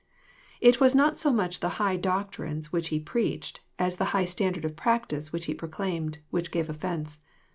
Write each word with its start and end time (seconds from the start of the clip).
It 0.61 0.79
was 0.79 0.95
not 0.95 1.19
so 1.19 1.31
much 1.31 1.59
the 1.59 1.69
high 1.77 1.95
doctrines 1.95 2.71
which 2.73 2.87
He 2.87 2.99
preached, 2.99 3.61
as 3.77 3.97
the 3.97 4.05
high 4.17 4.25
standa'rH^of 4.25 4.75
practice 4.75 5.31
which 5.31 5.45
He 5.45 5.53
proclaimed, 5.53 6.17
which 6.31 6.49
gave 6.49 6.71
offence. 6.71 7.19